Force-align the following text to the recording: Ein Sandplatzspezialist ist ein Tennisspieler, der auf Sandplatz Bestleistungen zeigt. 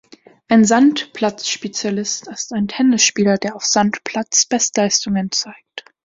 Ein 0.47 0.65
Sandplatzspezialist 0.65 2.27
ist 2.27 2.53
ein 2.53 2.67
Tennisspieler, 2.67 3.37
der 3.37 3.55
auf 3.55 3.63
Sandplatz 3.65 4.47
Bestleistungen 4.47 5.31
zeigt. 5.31 5.85